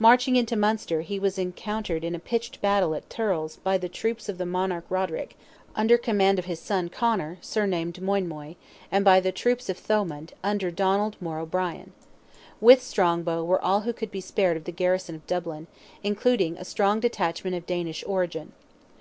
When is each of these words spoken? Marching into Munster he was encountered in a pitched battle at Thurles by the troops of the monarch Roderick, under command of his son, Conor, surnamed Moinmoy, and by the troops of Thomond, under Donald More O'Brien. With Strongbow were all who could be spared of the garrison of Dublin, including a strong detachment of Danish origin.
Marching 0.00 0.34
into 0.34 0.56
Munster 0.56 1.02
he 1.02 1.20
was 1.20 1.38
encountered 1.38 2.02
in 2.02 2.16
a 2.16 2.18
pitched 2.18 2.60
battle 2.60 2.92
at 2.92 3.08
Thurles 3.08 3.58
by 3.62 3.78
the 3.78 3.88
troops 3.88 4.28
of 4.28 4.36
the 4.36 4.44
monarch 4.44 4.84
Roderick, 4.88 5.36
under 5.76 5.96
command 5.96 6.40
of 6.40 6.46
his 6.46 6.58
son, 6.58 6.88
Conor, 6.88 7.38
surnamed 7.40 8.02
Moinmoy, 8.02 8.56
and 8.90 9.04
by 9.04 9.20
the 9.20 9.30
troops 9.30 9.68
of 9.68 9.78
Thomond, 9.78 10.32
under 10.42 10.72
Donald 10.72 11.16
More 11.20 11.38
O'Brien. 11.38 11.92
With 12.60 12.82
Strongbow 12.82 13.44
were 13.44 13.62
all 13.64 13.82
who 13.82 13.92
could 13.92 14.10
be 14.10 14.20
spared 14.20 14.56
of 14.56 14.64
the 14.64 14.72
garrison 14.72 15.14
of 15.14 15.26
Dublin, 15.28 15.68
including 16.02 16.56
a 16.58 16.64
strong 16.64 16.98
detachment 16.98 17.54
of 17.54 17.64
Danish 17.64 18.02
origin. 18.08 18.50